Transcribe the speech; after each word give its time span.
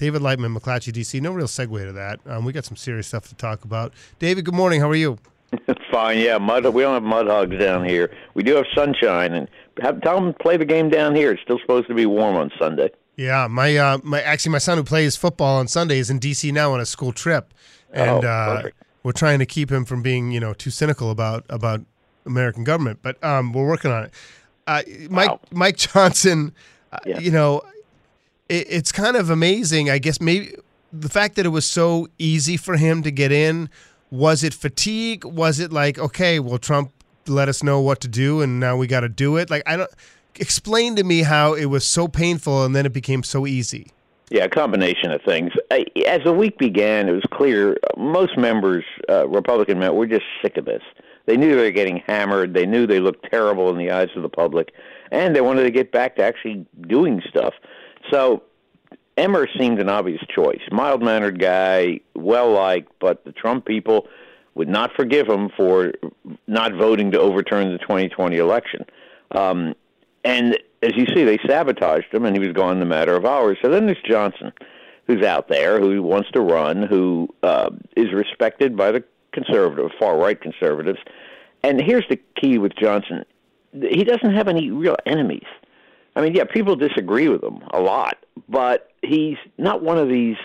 David 0.00 0.22
Lightman, 0.22 0.56
McClatchy, 0.56 0.94
DC. 0.94 1.20
No 1.20 1.30
real 1.30 1.46
segue 1.46 1.84
to 1.84 1.92
that. 1.92 2.20
Um, 2.24 2.46
we 2.46 2.54
got 2.54 2.64
some 2.64 2.74
serious 2.76 3.06
stuff 3.06 3.28
to 3.28 3.34
talk 3.34 3.64
about. 3.66 3.92
David, 4.18 4.46
good 4.46 4.54
morning. 4.54 4.80
How 4.80 4.88
are 4.88 4.94
you? 4.94 5.18
Fine, 5.92 6.18
yeah. 6.20 6.38
Mud. 6.38 6.64
We 6.72 6.80
don't 6.80 6.94
have 6.94 7.02
mud 7.02 7.26
hugs 7.26 7.58
down 7.58 7.84
here. 7.86 8.10
We 8.32 8.42
do 8.42 8.54
have 8.54 8.64
sunshine, 8.74 9.34
and 9.34 9.46
have, 9.82 10.00
tell 10.00 10.14
them 10.18 10.32
to 10.32 10.38
play 10.38 10.56
the 10.56 10.64
game 10.64 10.88
down 10.88 11.14
here. 11.14 11.32
It's 11.32 11.42
still 11.42 11.58
supposed 11.58 11.86
to 11.88 11.94
be 11.94 12.06
warm 12.06 12.36
on 12.36 12.50
Sunday. 12.58 12.88
Yeah, 13.16 13.46
my 13.48 13.76
uh, 13.76 13.98
my 14.02 14.22
actually 14.22 14.52
my 14.52 14.58
son 14.58 14.78
who 14.78 14.84
plays 14.84 15.16
football 15.16 15.58
on 15.58 15.68
Sunday 15.68 15.98
is 15.98 16.08
in 16.08 16.18
DC 16.18 16.50
now 16.50 16.72
on 16.72 16.80
a 16.80 16.86
school 16.86 17.12
trip, 17.12 17.52
and 17.92 18.24
Oh, 18.24 18.28
uh, 18.28 18.62
we're 19.02 19.12
trying 19.12 19.40
to 19.40 19.46
keep 19.46 19.70
him 19.70 19.84
from 19.84 20.00
being 20.00 20.30
you 20.32 20.40
know 20.40 20.54
too 20.54 20.70
cynical 20.70 21.10
about 21.10 21.44
about 21.50 21.82
American 22.24 22.64
government, 22.64 23.00
but 23.02 23.22
um, 23.22 23.52
we're 23.52 23.66
working 23.68 23.90
on 23.90 24.04
it. 24.04 24.14
Uh, 24.66 24.80
Mike 25.10 25.28
Wow. 25.28 25.40
Mike 25.50 25.76
Johnson, 25.76 26.54
uh, 26.90 26.98
Yeah. 27.04 27.18
you 27.18 27.30
know, 27.30 27.60
it, 28.50 28.66
it's 28.68 28.92
kind 28.92 29.16
of 29.16 29.30
amazing. 29.30 29.88
I 29.88 29.98
guess 29.98 30.20
maybe 30.20 30.54
the 30.92 31.08
fact 31.08 31.36
that 31.36 31.46
it 31.46 31.50
was 31.50 31.64
so 31.64 32.08
easy 32.18 32.56
for 32.56 32.76
him 32.76 33.02
to 33.04 33.10
get 33.10 33.32
in 33.32 33.70
was 34.10 34.42
it 34.42 34.52
fatigue? 34.52 35.24
Was 35.24 35.60
it 35.60 35.72
like 35.72 35.98
okay, 35.98 36.40
well 36.40 36.58
Trump 36.58 36.92
let 37.26 37.48
us 37.48 37.62
know 37.62 37.80
what 37.80 38.00
to 38.00 38.08
do, 38.08 38.40
and 38.40 38.58
now 38.58 38.76
we 38.76 38.86
got 38.86 39.00
to 39.00 39.08
do 39.08 39.36
it? 39.36 39.48
Like 39.48 39.62
I 39.66 39.76
don't. 39.76 39.90
Explain 40.36 40.96
to 40.96 41.04
me 41.04 41.22
how 41.22 41.54
it 41.54 41.66
was 41.66 41.86
so 41.86 42.08
painful 42.08 42.64
and 42.64 42.74
then 42.74 42.86
it 42.86 42.92
became 42.92 43.22
so 43.22 43.46
easy. 43.46 43.90
Yeah, 44.30 44.44
a 44.44 44.48
combination 44.48 45.10
of 45.10 45.20
things. 45.22 45.52
As 46.06 46.20
the 46.24 46.32
week 46.32 46.56
began, 46.56 47.08
it 47.08 47.12
was 47.12 47.24
clear 47.32 47.76
most 47.98 48.38
members, 48.38 48.84
uh, 49.08 49.28
Republican 49.28 49.80
members, 49.80 49.98
were 49.98 50.06
just 50.06 50.24
sick 50.40 50.56
of 50.56 50.64
this. 50.64 50.82
They 51.26 51.36
knew 51.36 51.56
they 51.56 51.64
were 51.64 51.70
getting 51.72 52.02
hammered. 52.06 52.54
They 52.54 52.64
knew 52.64 52.86
they 52.86 53.00
looked 53.00 53.28
terrible 53.30 53.70
in 53.70 53.76
the 53.76 53.90
eyes 53.90 54.08
of 54.16 54.22
the 54.22 54.28
public, 54.28 54.72
and 55.10 55.34
they 55.34 55.40
wanted 55.40 55.64
to 55.64 55.70
get 55.70 55.90
back 55.90 56.16
to 56.16 56.22
actually 56.22 56.64
doing 56.86 57.20
stuff. 57.28 57.54
So 58.10 58.42
Emmer 59.16 59.46
seemed 59.58 59.80
an 59.80 59.88
obvious 59.88 60.22
choice. 60.34 60.60
Mild 60.70 61.02
mannered 61.02 61.38
guy, 61.38 62.00
well 62.14 62.50
liked, 62.50 62.92
but 63.00 63.24
the 63.24 63.32
Trump 63.32 63.64
people 63.66 64.08
would 64.54 64.68
not 64.68 64.92
forgive 64.94 65.28
him 65.28 65.48
for 65.56 65.92
not 66.46 66.74
voting 66.74 67.10
to 67.12 67.20
overturn 67.20 67.72
the 67.72 67.78
2020 67.78 68.36
election. 68.36 68.84
Um, 69.30 69.74
and 70.24 70.58
as 70.82 70.92
you 70.96 71.06
see, 71.14 71.24
they 71.24 71.38
sabotaged 71.46 72.12
him, 72.12 72.24
and 72.24 72.34
he 72.34 72.44
was 72.44 72.52
gone 72.52 72.76
in 72.76 72.82
a 72.82 72.86
matter 72.86 73.14
of 73.14 73.24
hours. 73.24 73.58
So 73.62 73.68
then 73.68 73.86
there's 73.86 74.02
Johnson, 74.04 74.52
who's 75.06 75.24
out 75.24 75.48
there, 75.48 75.80
who 75.80 76.02
wants 76.02 76.30
to 76.32 76.40
run, 76.40 76.82
who 76.82 77.28
uh, 77.42 77.70
is 77.96 78.12
respected 78.12 78.76
by 78.76 78.92
the 78.92 79.04
conservative, 79.32 79.90
far 79.98 80.18
right 80.18 80.40
conservatives. 80.40 80.98
And 81.62 81.80
here's 81.80 82.08
the 82.08 82.18
key 82.40 82.58
with 82.58 82.74
Johnson: 82.74 83.24
he 83.72 84.04
doesn't 84.04 84.34
have 84.34 84.48
any 84.48 84.70
real 84.70 84.96
enemies. 85.06 85.46
I 86.20 86.24
mean, 86.24 86.34
yeah, 86.34 86.44
people 86.44 86.76
disagree 86.76 87.28
with 87.28 87.42
him 87.42 87.60
a 87.72 87.80
lot, 87.80 88.18
but 88.48 88.90
he's 89.02 89.36
not 89.58 89.82
one 89.82 89.96
of 89.98 90.08
these. 90.08 90.36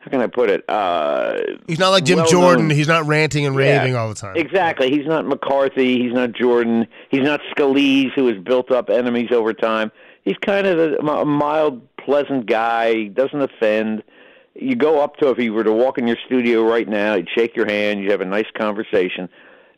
How 0.00 0.10
can 0.10 0.22
I 0.22 0.28
put 0.28 0.48
it? 0.48 0.64
Uh, 0.68 1.36
He's 1.68 1.78
not 1.78 1.90
like 1.90 2.04
Jim 2.04 2.16
well-known- 2.16 2.30
Jordan. 2.30 2.70
He's 2.70 2.88
not 2.88 3.06
ranting 3.06 3.44
and 3.46 3.54
Yeah, 3.54 3.80
raving 3.80 3.96
all 3.96 4.08
the 4.08 4.14
time. 4.14 4.34
Exactly. 4.34 4.90
He's 4.90 5.06
not 5.06 5.26
McCarthy. 5.26 6.02
He's 6.02 6.14
not 6.14 6.32
Jordan. 6.32 6.86
He's 7.10 7.20
not 7.20 7.40
Scalise, 7.54 8.10
who 8.14 8.26
has 8.28 8.38
built 8.38 8.70
up 8.72 8.88
enemies 8.88 9.28
over 9.30 9.52
time. 9.52 9.92
He's 10.24 10.36
kind 10.44 10.66
of 10.66 10.78
a, 10.78 10.96
a 11.06 11.24
mild, 11.26 11.82
pleasant 11.98 12.46
guy. 12.46 13.08
Doesn't 13.08 13.42
offend. 13.42 14.02
You 14.54 14.74
go 14.74 15.00
up 15.00 15.16
to 15.18 15.28
if 15.30 15.36
he 15.36 15.50
were 15.50 15.64
to 15.64 15.72
walk 15.72 15.98
in 15.98 16.06
your 16.06 16.16
studio 16.26 16.62
right 16.66 16.88
now, 16.88 17.16
he'd 17.16 17.28
shake 17.36 17.54
your 17.54 17.66
hand. 17.70 18.00
You'd 18.00 18.10
have 18.10 18.20
a 18.22 18.24
nice 18.26 18.48
conversation. 18.56 19.28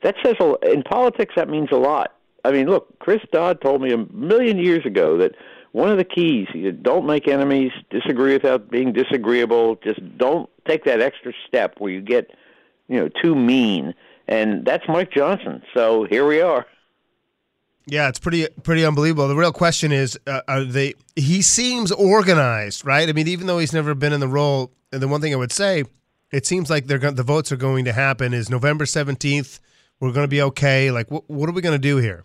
That 0.04 0.14
says 0.24 0.36
a, 0.40 0.54
in 0.70 0.82
politics 0.84 1.34
that 1.36 1.48
means 1.48 1.69
a 1.72 1.76
lot. 1.76 2.12
I 2.44 2.53
mean, 2.53 2.66
look, 2.66 2.98
Chris 2.98 3.20
Dodd 3.32 3.60
told 3.60 3.82
me 3.82 3.92
a 3.92 3.98
million 4.12 4.58
years 4.58 4.84
ago 4.84 5.16
that 5.19 5.34
one 5.72 5.91
of 5.91 5.97
the 5.97 6.04
keys 6.04 6.48
you 6.54 6.72
don't 6.72 7.06
make 7.06 7.28
enemies, 7.28 7.72
disagree 7.91 8.32
without 8.32 8.70
being 8.70 8.92
disagreeable. 8.92 9.76
Just 9.76 10.00
don't 10.19 10.50
take 10.66 10.84
that 10.84 11.00
extra 11.00 11.32
step 11.48 11.76
where 11.78 11.91
you 11.91 12.00
get 12.00 12.31
you 12.92 13.00
know, 13.00 13.08
too 13.08 13.34
mean. 13.34 13.94
And 14.28 14.64
that's 14.64 14.84
Mike 14.86 15.10
Johnson. 15.10 15.62
So 15.75 16.04
here 16.04 16.26
we 16.26 16.41
are. 16.41 16.66
Yeah, 17.86 18.08
it's 18.08 18.20
pretty 18.20 18.47
pretty 18.62 18.84
unbelievable. 18.84 19.26
The 19.26 19.34
real 19.34 19.52
question 19.52 19.91
is, 19.91 20.16
uh, 20.28 20.42
are 20.47 20.62
they? 20.62 20.94
He 21.16 21.42
seems 21.42 21.91
organized, 21.91 22.84
right? 22.86 23.08
I 23.08 23.12
mean, 23.12 23.26
even 23.26 23.48
though 23.48 23.58
he's 23.58 23.72
never 23.72 23.94
been 23.94 24.12
in 24.12 24.20
the 24.20 24.28
role, 24.28 24.70
and 24.92 25.02
the 25.02 25.08
one 25.08 25.20
thing 25.20 25.32
I 25.32 25.36
would 25.36 25.50
say, 25.50 25.82
it 26.31 26.47
seems 26.47 26.70
like 26.70 26.86
they're 26.86 26.98
the 26.98 27.25
votes 27.25 27.50
are 27.50 27.56
going 27.56 27.84
to 27.86 27.92
happen. 27.92 28.34
Is 28.34 28.48
November 28.48 28.86
seventeenth? 28.86 29.58
We're 29.98 30.12
going 30.12 30.25
to 30.25 30.28
be 30.28 30.42
okay. 30.42 30.92
Like, 30.92 31.10
what 31.10 31.28
what 31.28 31.48
are 31.48 31.52
we 31.52 31.60
going 31.60 31.75
to 31.75 31.88
do 31.88 31.97
here? 31.97 32.22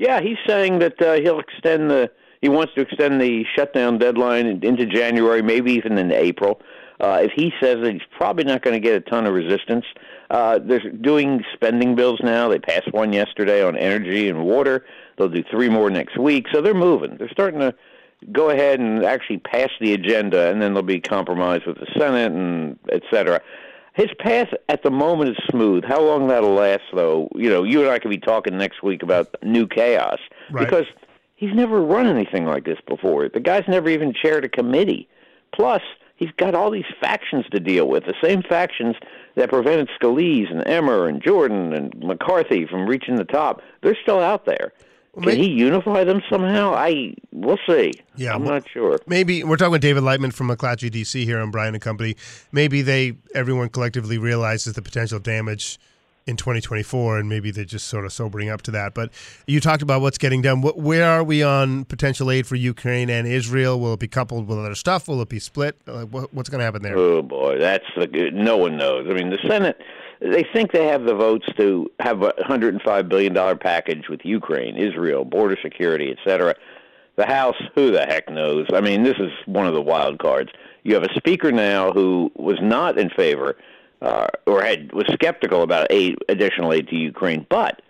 Yeah, 0.00 0.22
he's 0.22 0.38
saying 0.46 0.78
that 0.78 1.00
uh, 1.02 1.20
he'll 1.20 1.40
extend 1.40 1.90
the. 1.90 2.10
He 2.40 2.48
wants 2.48 2.72
to 2.72 2.80
extend 2.80 3.20
the 3.20 3.44
shutdown 3.54 3.98
deadline 3.98 4.46
into 4.62 4.86
January, 4.86 5.42
maybe 5.42 5.72
even 5.74 5.98
into 5.98 6.16
April. 6.18 6.62
Uh, 7.00 7.18
if 7.22 7.32
he 7.36 7.52
says 7.60 7.82
that 7.82 7.92
he's 7.92 8.08
probably 8.16 8.44
not 8.44 8.62
going 8.62 8.72
to 8.72 8.80
get 8.80 8.94
a 8.94 9.00
ton 9.02 9.26
of 9.26 9.34
resistance, 9.34 9.84
uh, 10.30 10.58
they're 10.58 10.90
doing 10.90 11.44
spending 11.52 11.96
bills 11.96 12.18
now. 12.22 12.48
They 12.48 12.58
passed 12.58 12.90
one 12.92 13.12
yesterday 13.12 13.62
on 13.62 13.76
energy 13.76 14.30
and 14.30 14.42
water. 14.42 14.86
They'll 15.18 15.28
do 15.28 15.44
three 15.50 15.68
more 15.68 15.90
next 15.90 16.16
week. 16.16 16.46
So 16.50 16.62
they're 16.62 16.72
moving. 16.72 17.18
They're 17.18 17.28
starting 17.28 17.60
to 17.60 17.74
go 18.32 18.48
ahead 18.48 18.80
and 18.80 19.04
actually 19.04 19.38
pass 19.38 19.68
the 19.82 19.92
agenda, 19.92 20.50
and 20.50 20.62
then 20.62 20.72
there'll 20.72 20.82
be 20.82 20.98
compromise 20.98 21.60
with 21.66 21.78
the 21.78 21.86
Senate 21.98 22.32
and 22.32 22.78
et 22.90 23.02
cetera. 23.10 23.42
His 24.00 24.08
path 24.18 24.48
at 24.70 24.82
the 24.82 24.90
moment 24.90 25.28
is 25.28 25.36
smooth. 25.50 25.84
How 25.84 26.00
long 26.00 26.28
that'll 26.28 26.54
last, 26.54 26.84
though, 26.94 27.28
you 27.34 27.50
know, 27.50 27.64
you 27.64 27.82
and 27.82 27.90
I 27.90 27.98
could 27.98 28.10
be 28.10 28.16
talking 28.16 28.56
next 28.56 28.82
week 28.82 29.02
about 29.02 29.36
new 29.42 29.66
chaos 29.66 30.18
Right. 30.50 30.64
because 30.64 30.86
he's 31.36 31.52
never 31.54 31.82
run 31.82 32.06
anything 32.06 32.46
like 32.46 32.64
this 32.64 32.78
before. 32.88 33.28
The 33.28 33.40
guy's 33.40 33.68
never 33.68 33.90
even 33.90 34.14
chaired 34.14 34.46
a 34.46 34.48
committee. 34.48 35.06
Plus, 35.52 35.82
he's 36.16 36.30
got 36.38 36.54
all 36.54 36.70
these 36.70 36.86
factions 36.98 37.44
to 37.50 37.60
deal 37.60 37.88
with, 37.88 38.06
the 38.06 38.14
same 38.24 38.42
factions 38.42 38.96
that 39.34 39.50
prevented 39.50 39.90
Scalise 40.00 40.50
and 40.50 40.66
Emmer 40.66 41.06
and 41.06 41.22
Jordan 41.22 41.74
and 41.74 41.94
McCarthy 42.02 42.66
from 42.66 42.86
reaching 42.86 43.16
the 43.16 43.24
top. 43.26 43.60
They're 43.82 43.98
still 44.02 44.20
out 44.20 44.46
there. 44.46 44.72
Can 45.14 45.24
may- 45.24 45.36
he 45.36 45.48
unify 45.50 46.04
them 46.04 46.20
somehow? 46.30 46.72
I 46.74 47.14
we'll 47.32 47.58
see. 47.68 47.92
Yeah, 48.16 48.34
I'm 48.34 48.44
well- 48.44 48.54
not 48.54 48.68
sure. 48.68 48.98
Maybe 49.06 49.42
we're 49.42 49.56
talking 49.56 49.72
with 49.72 49.82
David 49.82 50.02
Lightman 50.02 50.32
from 50.32 50.48
McClatchy 50.48 50.90
DC 50.90 51.24
here 51.24 51.40
on 51.40 51.50
Brian 51.50 51.74
and 51.74 51.82
Company. 51.82 52.16
Maybe 52.52 52.82
they 52.82 53.14
everyone 53.34 53.68
collectively 53.70 54.18
realizes 54.18 54.74
the 54.74 54.82
potential 54.82 55.18
damage 55.18 55.78
in 56.26 56.36
2024, 56.36 57.18
and 57.18 57.28
maybe 57.28 57.50
they're 57.50 57.64
just 57.64 57.88
sort 57.88 58.04
of 58.04 58.12
sobering 58.12 58.50
up 58.50 58.62
to 58.62 58.70
that. 58.70 58.94
But 58.94 59.10
you 59.46 59.58
talked 59.58 59.82
about 59.82 60.00
what's 60.00 60.18
getting 60.18 60.42
done. 60.42 60.60
What, 60.60 60.76
where 60.78 61.04
are 61.06 61.24
we 61.24 61.42
on 61.42 61.86
potential 61.86 62.30
aid 62.30 62.46
for 62.46 62.56
Ukraine 62.56 63.10
and 63.10 63.26
Israel? 63.26 63.80
Will 63.80 63.94
it 63.94 64.00
be 64.00 64.06
coupled 64.06 64.46
with 64.46 64.58
other 64.58 64.74
stuff? 64.74 65.08
Will 65.08 65.20
it 65.22 65.28
be 65.28 65.40
split? 65.40 65.76
Like, 65.86 66.08
what, 66.08 66.32
what's 66.32 66.48
going 66.48 66.60
to 66.60 66.64
happen 66.64 66.82
there? 66.82 66.96
Oh 66.96 67.22
boy, 67.22 67.58
that's 67.58 67.86
the 67.96 68.06
good. 68.06 68.34
No 68.34 68.56
one 68.58 68.76
knows. 68.76 69.06
I 69.10 69.14
mean, 69.14 69.30
the 69.30 69.38
Senate. 69.48 69.80
They 70.20 70.44
think 70.52 70.72
they 70.72 70.86
have 70.86 71.04
the 71.04 71.14
votes 71.14 71.46
to 71.56 71.90
have 71.98 72.22
a 72.22 72.34
105 72.36 73.08
billion 73.08 73.32
dollar 73.32 73.56
package 73.56 74.08
with 74.08 74.20
Ukraine, 74.24 74.76
Israel, 74.76 75.24
border 75.24 75.56
security, 75.62 76.10
etc. 76.12 76.54
The 77.16 77.26
House, 77.26 77.56
who 77.74 77.90
the 77.90 78.04
heck 78.04 78.30
knows? 78.30 78.66
I 78.72 78.80
mean, 78.80 79.02
this 79.02 79.18
is 79.18 79.32
one 79.46 79.66
of 79.66 79.74
the 79.74 79.82
wild 79.82 80.18
cards. 80.18 80.52
You 80.82 80.94
have 80.94 81.02
a 81.02 81.14
speaker 81.14 81.50
now 81.52 81.92
who 81.92 82.30
was 82.36 82.58
not 82.60 82.98
in 82.98 83.10
favor, 83.10 83.56
uh, 84.02 84.28
or 84.46 84.62
had 84.62 84.92
was 84.92 85.06
skeptical 85.12 85.62
about 85.62 85.86
aid, 85.90 86.16
additional 86.28 86.72
aid 86.72 86.88
to 86.88 86.96
Ukraine. 86.96 87.46
But, 87.48 87.82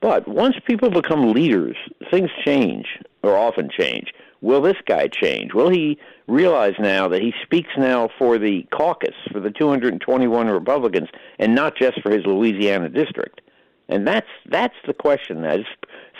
but 0.00 0.26
once 0.26 0.56
people 0.66 0.90
become 0.90 1.32
leaders, 1.32 1.76
things 2.10 2.30
change, 2.44 2.86
or 3.22 3.36
often 3.36 3.70
change. 3.70 4.12
Will 4.46 4.62
this 4.62 4.76
guy 4.86 5.08
change? 5.08 5.54
Will 5.54 5.70
he 5.70 5.98
realize 6.28 6.74
now 6.78 7.08
that 7.08 7.20
he 7.20 7.34
speaks 7.42 7.70
now 7.76 8.08
for 8.16 8.38
the 8.38 8.62
caucus, 8.70 9.16
for 9.32 9.40
the 9.40 9.50
221 9.50 10.46
Republicans, 10.46 11.08
and 11.40 11.52
not 11.52 11.76
just 11.76 12.00
for 12.00 12.12
his 12.12 12.24
Louisiana 12.24 12.88
district? 12.88 13.40
And 13.88 14.06
that's 14.06 14.28
that's 14.48 14.76
the 14.86 14.94
question. 14.94 15.42
Now. 15.42 15.54
It's 15.54 15.68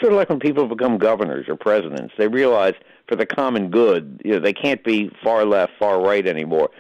sort 0.01 0.13
of 0.13 0.19
like 0.19 0.29
when 0.29 0.41
people 0.41 0.67
become 0.67 0.99
governors 0.99 1.47
or 1.49 1.55
presidents, 1.55 2.15
they 2.19 2.27
realize 2.27 2.75
for 3.07 3.15
the 3.15 3.27
common 3.27 3.71
good, 3.71 4.21
you 4.25 4.33
know, 4.33 4.41
they 4.41 4.53
can't 4.53 4.83
be 4.83 5.09
far 5.23 5.45
left, 5.45 5.75
far 5.79 6.03
right 6.03 6.27
anymore. 6.27 6.71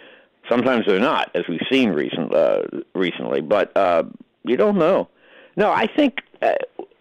Sometimes 0.48 0.84
they're 0.84 0.98
not, 0.98 1.30
as 1.36 1.44
we've 1.48 1.60
seen 1.70 1.90
recent, 1.90 2.34
uh, 2.34 2.62
recently. 2.92 3.40
But 3.40 3.70
uh, 3.76 4.02
you 4.42 4.56
don't 4.56 4.78
know. 4.78 5.08
No, 5.56 5.70
I 5.70 5.86
think 5.86 6.22
uh, 6.42 6.54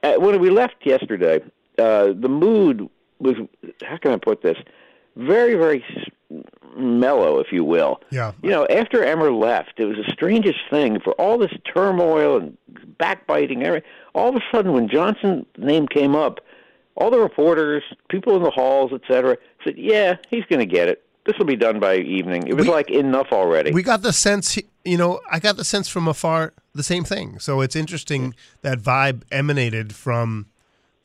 uh 0.04 0.14
when 0.18 0.40
we 0.40 0.52
left 0.52 0.86
yesterday, 0.86 1.40
uh, 1.80 2.14
the 2.16 2.30
mood 2.30 2.90
was 3.20 3.36
how 3.84 3.98
can 3.98 4.12
I 4.12 4.18
put 4.18 4.42
this? 4.42 4.58
Very, 5.16 5.56
very 5.56 5.84
mellow, 6.78 7.40
if 7.40 7.52
you 7.52 7.64
will. 7.64 8.02
Yeah. 8.10 8.34
You 8.44 8.50
know, 8.50 8.66
after 8.68 9.04
Emmer 9.04 9.32
left, 9.32 9.74
it 9.78 9.86
was 9.86 9.98
the 9.98 10.12
strangest 10.12 10.60
thing 10.70 11.00
for 11.00 11.14
all 11.14 11.38
this 11.38 11.54
turmoil 11.74 12.38
and 12.38 12.58
backbiting. 12.98 13.64
Everything, 13.64 13.90
All 14.14 14.30
of 14.30 14.36
a 14.36 14.44
sudden, 14.52 14.74
when 14.74 14.90
Johnson's 14.90 15.46
name 15.58 15.88
came 15.88 16.16
up, 16.16 16.40
all 16.96 17.12
the 17.12 17.20
reporters, 17.20 17.84
people 18.10 18.36
in 18.36 18.44
the 18.44 18.52
halls, 18.52 18.92
etc., 18.94 19.38
said, 19.64 19.78
"Yeah, 19.78 20.16
he's 20.30 20.46
going 20.46 20.60
to 20.60 20.66
get 20.66 20.88
it. 20.88 21.04
This 21.26 21.38
will 21.38 21.46
be 21.46 21.56
done 21.56 21.80
by 21.80 21.98
evening." 21.98 22.48
It 22.48 22.54
was 22.54 22.68
we, 22.68 22.72
like 22.72 22.90
enough 22.90 23.28
already. 23.32 23.72
We 23.72 23.84
got 23.84 24.02
the 24.02 24.14
sense, 24.14 24.58
you 24.84 24.98
know, 24.98 25.20
I 25.30 25.40
got 25.40 25.58
the 25.58 25.66
sense 25.66 25.88
from 25.90 26.08
afar 26.08 26.54
the 26.74 26.84
same 26.84 27.04
thing. 27.04 27.40
So 27.40 27.62
it's 27.62 27.76
interesting 27.76 28.34
that 28.62 28.80
vibe 28.80 29.24
emanated 29.32 29.94
from 29.94 30.48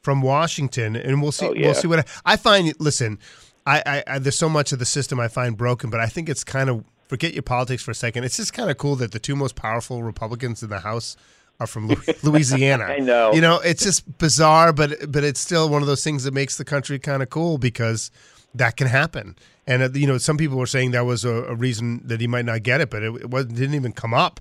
from 0.02 0.22
Washington, 0.22 0.96
and 0.96 1.22
we'll 1.22 1.32
see. 1.32 1.46
Oh, 1.46 1.52
yeah. 1.52 1.66
We'll 1.66 1.74
see 1.74 1.88
what 1.88 2.00
I, 2.00 2.32
I 2.32 2.36
find. 2.36 2.72
Listen, 2.78 3.18
I, 3.66 3.82
I, 3.84 4.14
I 4.14 4.18
there's 4.18 4.38
so 4.38 4.48
much 4.48 4.72
of 4.72 4.78
the 4.78 4.86
system 4.86 5.20
I 5.20 5.28
find 5.28 5.56
broken, 5.56 5.90
but 5.90 6.00
I 6.00 6.06
think 6.06 6.28
it's 6.28 6.44
kind 6.44 6.70
of 6.70 6.84
forget 7.08 7.34
your 7.34 7.42
politics 7.42 7.82
for 7.82 7.90
a 7.90 7.94
second. 7.94 8.24
It's 8.24 8.36
just 8.36 8.52
kind 8.52 8.70
of 8.70 8.78
cool 8.78 8.96
that 8.96 9.12
the 9.12 9.18
two 9.18 9.36
most 9.36 9.56
powerful 9.56 10.02
Republicans 10.02 10.62
in 10.62 10.70
the 10.70 10.80
House 10.80 11.16
are 11.58 11.66
from 11.66 11.94
Louisiana. 12.22 12.84
I 12.84 12.98
know. 12.98 13.32
You 13.32 13.40
know, 13.40 13.60
it's 13.60 13.82
just 13.82 14.18
bizarre, 14.18 14.72
but 14.72 15.12
but 15.12 15.24
it's 15.24 15.40
still 15.40 15.68
one 15.68 15.82
of 15.82 15.88
those 15.88 16.02
things 16.02 16.24
that 16.24 16.34
makes 16.34 16.56
the 16.56 16.64
country 16.64 16.98
kind 16.98 17.22
of 17.22 17.30
cool 17.30 17.58
because 17.58 18.10
that 18.54 18.76
can 18.76 18.86
happen. 18.86 19.36
And 19.66 19.82
uh, 19.82 19.90
you 19.92 20.06
know, 20.06 20.18
some 20.18 20.36
people 20.36 20.58
were 20.58 20.66
saying 20.66 20.92
that 20.92 21.04
was 21.04 21.24
a, 21.24 21.44
a, 21.44 21.54
reason 21.54 22.00
that 22.04 22.20
he 22.20 22.26
might 22.26 22.44
not 22.44 22.62
get 22.62 22.80
it, 22.80 22.90
but 22.90 23.02
it, 23.02 23.14
it 23.14 23.48
didn't 23.54 23.74
even 23.74 23.92
come 23.92 24.14
up. 24.14 24.40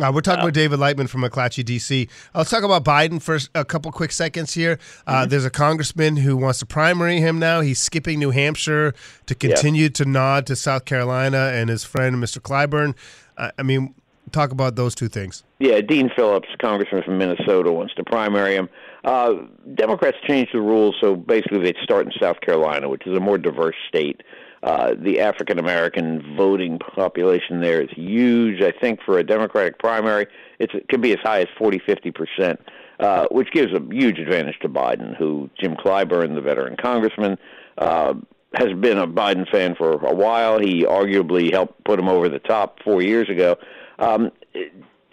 Uh, 0.00 0.10
we're 0.12 0.20
talking 0.20 0.44
with 0.44 0.54
David 0.54 0.80
Lightman 0.80 1.08
from 1.08 1.22
McClatchy, 1.22 1.64
D.C. 1.64 2.08
Let's 2.34 2.50
talk 2.50 2.64
about 2.64 2.84
Biden 2.84 3.22
for 3.22 3.38
a 3.54 3.64
couple 3.64 3.92
quick 3.92 4.10
seconds 4.10 4.52
here. 4.52 4.80
Uh, 5.06 5.20
mm-hmm. 5.20 5.30
There's 5.30 5.44
a 5.44 5.50
congressman 5.50 6.16
who 6.16 6.36
wants 6.36 6.58
to 6.58 6.66
primary 6.66 7.20
him 7.20 7.38
now. 7.38 7.60
He's 7.60 7.78
skipping 7.78 8.18
New 8.18 8.30
Hampshire 8.30 8.92
to 9.26 9.34
continue 9.36 9.84
yeah. 9.84 9.90
to 9.90 10.04
nod 10.04 10.46
to 10.48 10.56
South 10.56 10.84
Carolina 10.84 11.52
and 11.54 11.70
his 11.70 11.84
friend, 11.84 12.16
Mr. 12.16 12.40
Clyburn. 12.40 12.96
Uh, 13.38 13.52
I 13.56 13.62
mean, 13.62 13.94
talk 14.32 14.50
about 14.50 14.74
those 14.74 14.96
two 14.96 15.06
things. 15.06 15.44
Yeah, 15.60 15.80
Dean 15.80 16.10
Phillips, 16.16 16.48
congressman 16.60 17.04
from 17.04 17.16
Minnesota, 17.18 17.70
wants 17.70 17.94
to 17.94 18.02
primary 18.02 18.56
him. 18.56 18.68
Uh, 19.04 19.34
Democrats 19.74 20.16
changed 20.26 20.52
the 20.54 20.60
rules, 20.60 20.96
so 21.00 21.14
basically 21.14 21.60
they'd 21.60 21.76
start 21.84 22.06
in 22.06 22.12
South 22.20 22.40
Carolina, 22.40 22.88
which 22.88 23.06
is 23.06 23.16
a 23.16 23.20
more 23.20 23.38
diverse 23.38 23.76
state. 23.86 24.22
Uh, 24.64 24.94
the 24.98 25.20
African 25.20 25.58
American 25.58 26.36
voting 26.38 26.78
population 26.78 27.60
there 27.60 27.82
is 27.82 27.90
huge. 27.90 28.62
I 28.62 28.72
think 28.72 29.02
for 29.02 29.18
a 29.18 29.22
Democratic 29.22 29.78
primary, 29.78 30.26
it 30.58 30.88
can 30.88 31.02
be 31.02 31.12
as 31.12 31.18
high 31.22 31.42
as 31.42 31.48
40, 31.58 31.80
50 31.80 32.10
percent, 32.12 32.60
uh, 32.98 33.26
which 33.30 33.52
gives 33.52 33.74
a 33.74 33.80
huge 33.92 34.18
advantage 34.18 34.58
to 34.62 34.70
Biden, 34.70 35.14
who 35.18 35.50
Jim 35.60 35.76
Clyburn, 35.76 36.34
the 36.34 36.40
veteran 36.40 36.78
congressman, 36.82 37.36
uh, 37.76 38.14
has 38.54 38.72
been 38.80 38.96
a 38.96 39.06
Biden 39.06 39.46
fan 39.50 39.74
for 39.74 40.02
a 40.02 40.14
while. 40.14 40.58
He 40.58 40.84
arguably 40.84 41.52
helped 41.52 41.84
put 41.84 41.98
him 41.98 42.08
over 42.08 42.30
the 42.30 42.38
top 42.38 42.78
four 42.82 43.02
years 43.02 43.28
ago. 43.28 43.56
Um, 43.98 44.32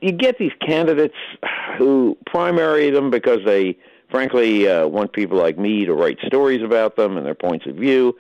you 0.01 0.13
get 0.13 0.38
these 0.38 0.54
candidates 0.65 1.18
who 1.77 2.18
primary 2.25 2.89
them 2.89 3.09
because 3.09 3.39
they, 3.45 3.77
frankly, 4.12 4.69
uh, 4.69 4.88
want 4.88 5.12
people 5.12 5.38
like 5.38 5.57
me 5.57 5.83
to 5.83 5.94
write 5.94 6.19
stories 6.25 6.63
about 6.63 6.95
them 6.95 7.18
and 7.18 7.25
their 7.25 7.36
points 7.36 7.65
of 7.65 7.75
view 7.75 8.15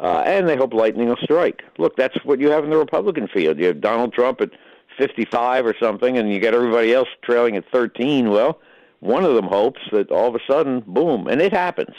uh, 0.00 0.22
and 0.24 0.48
they 0.48 0.56
hope 0.56 0.74
lightning 0.74 1.08
will 1.08 1.16
strike. 1.22 1.62
Look, 1.78 1.96
that's 1.96 2.16
what 2.24 2.40
you 2.40 2.50
have 2.50 2.64
in 2.64 2.70
the 2.70 2.76
Republican 2.76 3.28
field. 3.28 3.58
You 3.58 3.66
have 3.66 3.80
Donald 3.80 4.12
Trump 4.12 4.40
at 4.40 4.50
55 4.98 5.66
or 5.66 5.74
something, 5.80 6.18
and 6.18 6.32
you 6.32 6.40
get 6.40 6.54
everybody 6.54 6.92
else 6.92 7.08
trailing 7.22 7.56
at 7.56 7.64
13. 7.72 8.30
Well, 8.30 8.60
one 9.00 9.24
of 9.24 9.34
them 9.34 9.46
hopes 9.46 9.80
that 9.90 10.10
all 10.10 10.28
of 10.28 10.34
a 10.34 10.40
sudden, 10.48 10.80
boom, 10.86 11.26
and 11.26 11.40
it 11.40 11.52
happens. 11.52 11.94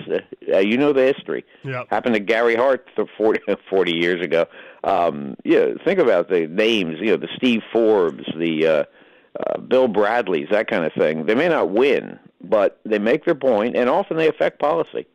Uh, 0.54 0.60
you 0.60 0.78
know 0.78 0.94
the 0.94 1.04
history. 1.04 1.46
Yep. 1.64 1.88
Happened 1.90 2.16
to 2.16 2.20
Gary 2.20 2.56
Hart 2.56 2.88
40, 3.18 3.42
40 3.70 3.92
years 3.94 4.24
ago. 4.24 4.46
Um, 4.84 5.36
yeah, 5.44 5.74
think 5.84 6.00
about 6.00 6.30
the 6.30 6.48
names. 6.48 6.98
You 7.00 7.12
know, 7.12 7.18
the 7.18 7.30
Steve 7.36 7.62
Forbes, 7.72 8.24
the 8.38 8.68
uh, 8.68 8.84
uh, 9.40 9.60
Bill 9.60 9.88
Bradleys, 9.88 10.48
that 10.52 10.70
kind 10.70 10.86
of 10.86 10.94
thing. 10.94 11.26
They 11.26 11.36
may 11.36 11.50
not 11.50 11.72
win, 11.72 12.20
but 12.42 12.80
they 12.86 13.00
make 13.00 13.26
their 13.26 13.36
point, 13.36 13.76
and 13.76 13.90
often 13.90 14.16
they 14.16 14.28
affect 14.28 14.60
policy 14.60 15.06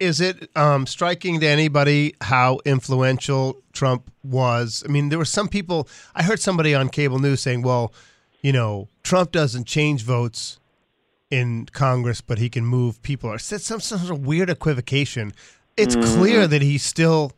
is 0.00 0.20
it 0.20 0.48
um, 0.56 0.86
striking 0.86 1.40
to 1.40 1.46
anybody 1.46 2.14
how 2.20 2.60
influential 2.64 3.60
Trump 3.72 4.10
was? 4.22 4.82
I 4.86 4.90
mean, 4.90 5.08
there 5.08 5.18
were 5.18 5.24
some 5.24 5.48
people. 5.48 5.88
I 6.14 6.22
heard 6.22 6.40
somebody 6.40 6.74
on 6.74 6.88
cable 6.88 7.18
news 7.18 7.40
saying, 7.40 7.62
"Well, 7.62 7.92
you 8.40 8.52
know, 8.52 8.88
Trump 9.02 9.32
doesn't 9.32 9.66
change 9.66 10.04
votes 10.04 10.58
in 11.30 11.66
Congress, 11.66 12.20
but 12.20 12.38
he 12.38 12.48
can 12.48 12.64
move 12.64 13.02
people." 13.02 13.30
Or 13.30 13.38
said 13.38 13.60
some 13.60 13.80
sort 13.80 14.10
of 14.10 14.24
weird 14.24 14.50
equivocation. 14.50 15.32
It's 15.76 15.96
mm-hmm. 15.96 16.14
clear 16.14 16.46
that 16.46 16.62
he 16.62 16.78
still. 16.78 17.32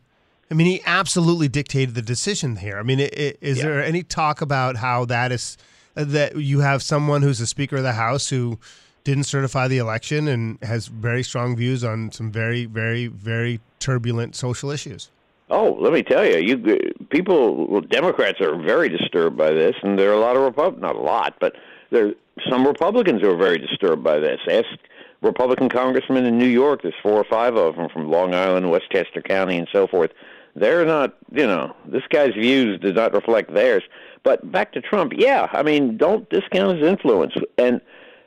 I 0.49 0.53
mean, 0.53 0.67
he 0.67 0.81
absolutely 0.85 1.47
dictated 1.47 1.95
the 1.95 2.01
decision 2.01 2.57
here. 2.57 2.77
I 2.77 2.83
mean, 2.83 2.99
is 2.99 3.57
yeah. 3.57 3.63
there 3.63 3.83
any 3.83 4.03
talk 4.03 4.41
about 4.41 4.75
how 4.75 5.05
that 5.05 5.31
is 5.31 5.57
that 5.95 6.35
you 6.35 6.59
have 6.59 6.83
someone 6.83 7.21
who's 7.21 7.39
a 7.39 7.47
Speaker 7.47 7.77
of 7.77 7.83
the 7.83 7.93
House 7.93 8.29
who 8.29 8.59
didn't 9.03 9.23
certify 9.23 9.67
the 9.67 9.77
election 9.77 10.27
and 10.27 10.57
has 10.63 10.87
very 10.87 11.23
strong 11.23 11.55
views 11.55 11.83
on 11.83 12.11
some 12.11 12.31
very, 12.31 12.65
very, 12.65 13.07
very 13.07 13.59
turbulent 13.79 14.35
social 14.35 14.69
issues. 14.71 15.09
Oh, 15.49 15.75
let 15.79 15.91
me 15.91 16.01
tell 16.01 16.25
you, 16.25 16.37
you 16.37 16.93
people, 17.09 17.67
well, 17.67 17.81
Democrats 17.81 18.39
are 18.39 18.55
very 18.55 18.87
disturbed 18.87 19.35
by 19.35 19.51
this, 19.51 19.75
and 19.83 19.99
there 19.99 20.09
are 20.11 20.13
a 20.13 20.19
lot 20.19 20.37
of 20.37 20.43
Republicans, 20.43 20.81
not 20.81 20.95
a 20.95 21.01
lot, 21.01 21.35
but 21.41 21.55
there 21.89 22.07
are 22.07 22.13
some 22.49 22.65
Republicans 22.65 23.21
who 23.21 23.29
are 23.29 23.37
very 23.37 23.57
disturbed 23.57 24.03
by 24.03 24.17
this. 24.17 24.39
Ask 24.49 24.67
Republican 25.21 25.67
congressmen 25.67 26.25
in 26.25 26.37
New 26.37 26.47
York. 26.47 26.81
There's 26.81 26.95
four 27.03 27.13
or 27.13 27.25
five 27.25 27.55
of 27.55 27.75
them 27.75 27.89
from 27.89 28.09
Long 28.09 28.33
Island, 28.33 28.71
Westchester 28.71 29.21
County, 29.21 29.57
and 29.57 29.67
so 29.71 29.87
forth. 29.87 30.11
They're 30.55 30.85
not, 30.85 31.15
you 31.31 31.45
know, 31.45 31.75
this 31.85 32.03
guy's 32.09 32.33
views 32.33 32.79
do 32.79 32.91
not 32.91 33.13
reflect 33.13 33.53
theirs. 33.53 33.83
But 34.23 34.51
back 34.51 34.71
to 34.73 34.81
Trump, 34.81 35.13
yeah, 35.15 35.47
I 35.51 35.63
mean, 35.63 35.97
don't 35.97 36.29
discount 36.29 36.77
his 36.77 36.87
influence. 36.87 37.33
And 37.57 37.81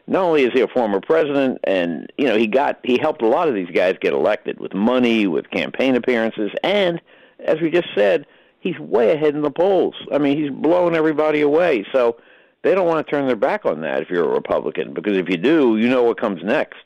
not 0.07 0.23
only 0.23 0.45
is 0.45 0.53
he 0.53 0.61
a 0.61 0.69
former 0.69 1.01
president, 1.01 1.59
and 1.65 2.13
you 2.19 2.27
know 2.27 2.37
he 2.37 2.47
got 2.47 2.79
he 2.85 2.99
helped 2.99 3.23
a 3.23 3.29
lot 3.29 3.49
of 3.49 3.55
these 3.55 3.71
guys 3.71 3.97
get 4.01 4.13
elected 4.13 4.61
with 4.61 4.75
money, 4.75 5.27
with 5.27 5.51
campaign 5.51 5.97
appearances, 5.97 6.51
and 6.63 7.01
as 7.45 7.61
we 7.61 7.71
just 7.71 7.89
said, 7.95 8.27
he's 8.61 8.79
way 8.79 9.13
ahead 9.13 9.35
in 9.35 9.43
the 9.43 9.51
polls. 9.51 9.95
I 10.13 10.19
mean, 10.19 10.37
he's 10.37 10.51
blowing 10.51 10.95
everybody 10.95 11.43
away. 11.43 11.87
So 11.93 12.17
they 12.63 12.75
don't 12.75 12.87
want 12.87 13.07
to 13.07 13.11
turn 13.11 13.27
their 13.27 13.37
back 13.37 13.65
on 13.67 13.83
that 13.83 14.03
if 14.03 14.11
you're 14.11 14.25
a 14.25 14.35
Republican, 14.35 14.95
because 14.95 15.17
if 15.17 15.29
you 15.29 15.37
do, 15.37 15.77
you 15.77 15.89
know 15.89 16.03
what 16.03 16.21
comes 16.21 16.43
next. 16.43 16.83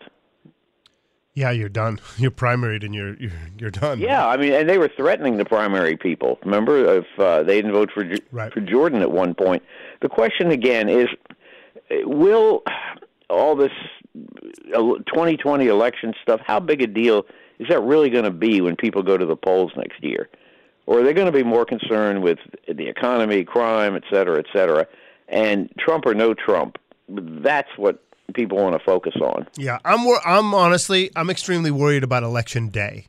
Yeah, 1.34 1.52
you're 1.52 1.68
done. 1.68 2.00
You're 2.16 2.32
primaried 2.32 2.84
and 2.84 2.92
you're 2.92 3.14
you're, 3.14 3.30
you're 3.56 3.70
done. 3.70 4.00
Yeah, 4.00 4.26
I 4.26 4.36
mean, 4.36 4.52
and 4.52 4.68
they 4.68 4.76
were 4.76 4.90
threatening 4.96 5.36
the 5.36 5.44
primary 5.44 5.96
people. 5.96 6.36
Remember, 6.44 6.96
if 6.96 7.06
uh, 7.16 7.44
they 7.44 7.54
didn't 7.54 7.70
vote 7.70 7.90
for 7.94 8.04
right. 8.32 8.52
for 8.52 8.58
Jordan 8.60 9.02
at 9.02 9.12
one 9.12 9.34
point, 9.34 9.62
the 10.02 10.08
question 10.08 10.50
again 10.50 10.88
is, 10.88 11.06
will 12.02 12.64
all 13.30 13.56
this 13.56 13.72
2020 14.72 15.66
election 15.66 16.14
stuff, 16.22 16.40
how 16.44 16.60
big 16.60 16.82
a 16.82 16.86
deal 16.86 17.26
is 17.58 17.68
that 17.68 17.80
really 17.80 18.10
going 18.10 18.24
to 18.24 18.30
be 18.30 18.60
when 18.60 18.76
people 18.76 19.02
go 19.02 19.16
to 19.16 19.26
the 19.26 19.36
polls 19.36 19.72
next 19.76 20.02
year? 20.02 20.28
Or 20.86 21.00
are 21.00 21.02
they 21.02 21.12
going 21.12 21.26
to 21.26 21.32
be 21.32 21.42
more 21.42 21.66
concerned 21.66 22.22
with 22.22 22.38
the 22.66 22.88
economy, 22.88 23.44
crime, 23.44 23.94
et 23.94 24.04
cetera, 24.10 24.38
et 24.38 24.46
cetera? 24.52 24.86
And 25.28 25.70
Trump 25.78 26.06
or 26.06 26.14
no 26.14 26.32
Trump, 26.32 26.78
that's 27.08 27.68
what 27.76 28.02
people 28.32 28.58
want 28.58 28.74
to 28.78 28.84
focus 28.84 29.14
on. 29.20 29.46
Yeah, 29.56 29.78
I'm. 29.84 30.06
I'm 30.24 30.54
honestly, 30.54 31.10
I'm 31.14 31.28
extremely 31.28 31.70
worried 31.70 32.04
about 32.04 32.22
election 32.22 32.68
day. 32.68 33.06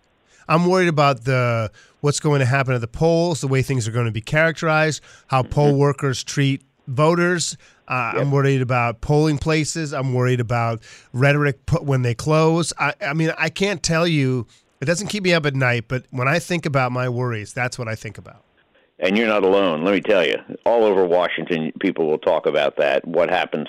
I'm 0.49 0.65
worried 0.65 0.89
about 0.89 1.23
the 1.23 1.71
what's 2.01 2.19
going 2.19 2.39
to 2.39 2.45
happen 2.45 2.73
at 2.73 2.81
the 2.81 2.87
polls, 2.87 3.41
the 3.41 3.47
way 3.47 3.61
things 3.61 3.87
are 3.87 3.91
going 3.91 4.07
to 4.07 4.11
be 4.11 4.21
characterized, 4.21 5.01
how 5.27 5.43
poll 5.43 5.69
mm-hmm. 5.69 5.79
workers 5.79 6.23
treat 6.23 6.63
voters. 6.89 7.57
Uh, 7.87 8.11
yep. 8.13 8.21
I'm 8.21 8.31
worried 8.31 8.61
about 8.61 9.01
polling 9.01 9.37
places. 9.37 9.93
I'm 9.93 10.13
worried 10.13 10.39
about 10.39 10.83
rhetoric 11.13 11.65
put 11.65 11.83
when 11.83 12.01
they 12.01 12.13
close. 12.13 12.73
I, 12.77 12.93
I 13.01 13.13
mean, 13.13 13.31
I 13.37 13.49
can't 13.49 13.81
tell 13.81 14.07
you. 14.07 14.47
It 14.81 14.85
doesn't 14.85 15.07
keep 15.07 15.23
me 15.23 15.33
up 15.33 15.45
at 15.45 15.55
night, 15.55 15.85
but 15.87 16.05
when 16.11 16.27
I 16.27 16.39
think 16.39 16.65
about 16.65 16.93
my 16.93 17.09
worries, 17.09 17.51
that's 17.51 17.77
what 17.77 17.89
I 17.89 17.95
think 17.95 18.17
about. 18.17 18.45
And 18.99 19.17
you're 19.17 19.27
not 19.27 19.43
alone. 19.43 19.83
Let 19.83 19.93
me 19.93 20.01
tell 20.01 20.25
you, 20.25 20.37
all 20.65 20.83
over 20.83 21.05
Washington, 21.05 21.71
people 21.79 22.07
will 22.07 22.17
talk 22.17 22.45
about 22.45 22.77
that. 22.77 23.05
What 23.07 23.29
happens, 23.29 23.67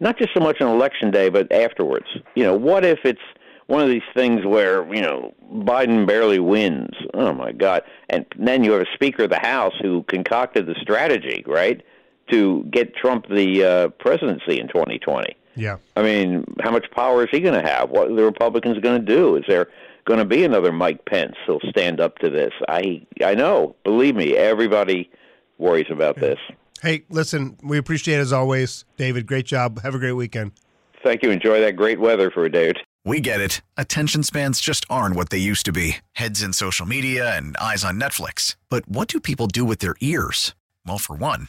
not 0.00 0.18
just 0.18 0.34
so 0.34 0.40
much 0.40 0.60
on 0.60 0.68
election 0.68 1.10
day, 1.10 1.30
but 1.30 1.50
afterwards. 1.52 2.06
You 2.36 2.44
know, 2.44 2.54
what 2.54 2.84
if 2.84 3.00
it's 3.04 3.20
one 3.66 3.82
of 3.82 3.88
these 3.88 4.02
things 4.14 4.44
where 4.44 4.92
you 4.94 5.00
know 5.00 5.34
Biden 5.50 6.06
barely 6.06 6.38
wins. 6.38 6.90
Oh 7.14 7.32
my 7.32 7.52
God! 7.52 7.82
And 8.10 8.26
then 8.38 8.64
you 8.64 8.72
have 8.72 8.82
a 8.82 8.94
Speaker 8.94 9.24
of 9.24 9.30
the 9.30 9.38
House 9.38 9.74
who 9.80 10.02
concocted 10.04 10.66
the 10.66 10.74
strategy, 10.80 11.42
right, 11.46 11.82
to 12.30 12.64
get 12.70 12.94
Trump 12.94 13.26
the 13.28 13.64
uh, 13.64 13.88
presidency 13.88 14.58
in 14.60 14.68
2020. 14.68 15.36
Yeah. 15.54 15.76
I 15.96 16.02
mean, 16.02 16.44
how 16.60 16.70
much 16.70 16.90
power 16.90 17.24
is 17.24 17.30
he 17.30 17.40
going 17.40 17.60
to 17.60 17.68
have? 17.68 17.90
What 17.90 18.10
are 18.10 18.14
the 18.14 18.24
Republicans 18.24 18.78
going 18.78 19.04
to 19.04 19.06
do? 19.06 19.36
Is 19.36 19.44
there 19.46 19.68
going 20.04 20.18
to 20.18 20.24
be 20.24 20.44
another 20.44 20.72
Mike 20.72 21.04
Pence 21.04 21.34
who'll 21.46 21.60
stand 21.68 22.00
up 22.00 22.18
to 22.18 22.30
this? 22.30 22.52
I 22.68 23.06
I 23.24 23.34
know. 23.34 23.76
Believe 23.84 24.16
me, 24.16 24.36
everybody 24.36 25.10
worries 25.58 25.90
about 25.90 26.16
this. 26.16 26.38
Hey, 26.80 27.04
listen, 27.10 27.56
we 27.62 27.78
appreciate 27.78 28.16
it 28.16 28.22
as 28.22 28.32
always, 28.32 28.84
David. 28.96 29.26
Great 29.26 29.46
job. 29.46 29.80
Have 29.82 29.94
a 29.94 29.98
great 29.98 30.12
weekend. 30.12 30.52
Thank 31.04 31.22
you. 31.22 31.30
Enjoy 31.30 31.60
that 31.60 31.76
great 31.76 32.00
weather 32.00 32.30
for 32.30 32.44
a 32.44 32.50
day 32.50 32.70
or 32.70 32.72
two. 32.72 32.80
We 33.04 33.20
get 33.20 33.40
it. 33.40 33.62
Attention 33.76 34.22
spans 34.22 34.60
just 34.60 34.86
aren't 34.88 35.16
what 35.16 35.30
they 35.30 35.38
used 35.38 35.66
to 35.66 35.72
be 35.72 35.96
heads 36.12 36.42
in 36.42 36.52
social 36.52 36.86
media 36.86 37.36
and 37.36 37.56
eyes 37.56 37.84
on 37.84 38.00
Netflix. 38.00 38.56
But 38.68 38.88
what 38.88 39.08
do 39.08 39.20
people 39.20 39.48
do 39.48 39.64
with 39.64 39.80
their 39.80 39.96
ears? 40.00 40.54
Well, 40.86 40.98
for 40.98 41.16
one, 41.16 41.48